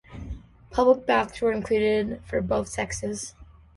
Public 0.71 1.05
baths 1.05 1.41
were 1.41 1.51
included 1.51 2.23
for 2.25 2.41
both 2.41 2.67
sexes. 2.67 3.35